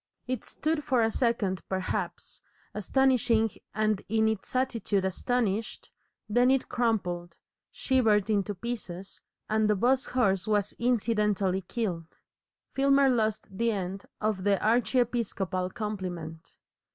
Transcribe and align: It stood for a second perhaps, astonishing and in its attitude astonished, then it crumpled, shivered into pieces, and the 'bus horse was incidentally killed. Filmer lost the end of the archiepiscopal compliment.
It 0.25 0.43
stood 0.45 0.83
for 0.83 1.03
a 1.03 1.11
second 1.11 1.61
perhaps, 1.69 2.41
astonishing 2.73 3.51
and 3.75 4.01
in 4.09 4.27
its 4.27 4.55
attitude 4.55 5.05
astonished, 5.05 5.91
then 6.27 6.49
it 6.49 6.67
crumpled, 6.67 7.37
shivered 7.71 8.27
into 8.27 8.55
pieces, 8.55 9.21
and 9.47 9.69
the 9.69 9.75
'bus 9.75 10.07
horse 10.07 10.47
was 10.47 10.73
incidentally 10.79 11.61
killed. 11.61 12.17
Filmer 12.73 13.09
lost 13.09 13.55
the 13.55 13.71
end 13.71 14.05
of 14.19 14.43
the 14.43 14.57
archiepiscopal 14.65 15.69
compliment. 15.69 16.57